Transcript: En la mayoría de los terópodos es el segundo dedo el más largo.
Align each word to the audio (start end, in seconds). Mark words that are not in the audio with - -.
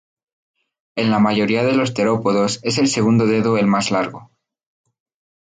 En 0.95 1.11
la 1.11 1.19
mayoría 1.19 1.63
de 1.63 1.73
los 1.75 1.93
terópodos 1.93 2.59
es 2.63 2.79
el 2.79 2.87
segundo 2.87 3.27
dedo 3.27 3.59
el 3.59 3.67
más 3.67 3.91
largo. 3.91 4.31